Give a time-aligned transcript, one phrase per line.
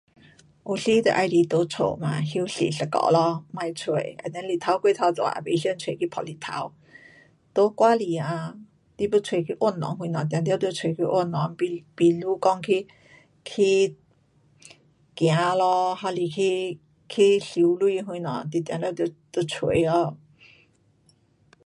[0.65, 3.45] 有时就喜欢在家嘛，休息一下咯。
[3.53, 6.73] 不出 and then 太阳过头大也不想出去嗮太阳。
[7.53, 8.57] 在外里啊，
[8.97, 12.87] 你要出去运动什么一定要出去运动，比，比如讲起，
[13.45, 13.89] 去
[15.15, 18.81] 走咯还是去，去走咯还是去，去游泳什么的一点
[19.31, 20.17] 得出哦。